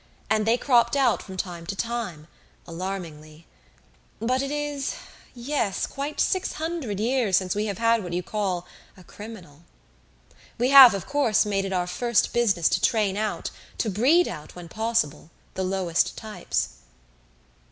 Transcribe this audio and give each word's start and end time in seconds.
And 0.31 0.47
they 0.47 0.57
cropped 0.57 0.95
out 0.95 1.21
from 1.21 1.37
time 1.37 1.67
to 1.67 1.75
time 1.75 2.25
alarmingly. 2.65 3.45
But 4.19 4.41
it 4.41 4.49
is 4.49 4.95
yes, 5.35 5.85
quite 5.85 6.19
six 6.19 6.53
hundred 6.53 6.99
years 6.99 7.37
since 7.37 7.53
we 7.53 7.67
have 7.67 7.77
had 7.77 8.01
what 8.01 8.11
you 8.11 8.23
call 8.23 8.65
a 8.97 9.03
'criminal.' 9.03 9.61
"We 10.57 10.69
have, 10.71 10.95
of 10.95 11.05
course, 11.05 11.45
made 11.45 11.65
it 11.65 11.71
our 11.71 11.85
first 11.85 12.33
business 12.33 12.67
to 12.69 12.81
train 12.81 13.15
out, 13.15 13.51
to 13.77 13.91
breed 13.91 14.27
out, 14.27 14.55
when 14.55 14.69
possible, 14.69 15.29
the 15.53 15.61
lowest 15.63 16.17
types." 16.17 16.69